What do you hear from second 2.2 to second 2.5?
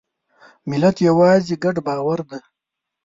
دی.